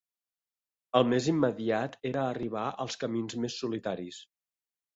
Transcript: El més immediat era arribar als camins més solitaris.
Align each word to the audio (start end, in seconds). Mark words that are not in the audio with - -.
El 0.99 1.05
més 1.11 1.27
immediat 1.33 1.99
era 2.13 2.25
arribar 2.31 2.65
als 2.87 2.99
camins 3.07 3.39
més 3.45 3.61
solitaris. 3.65 4.21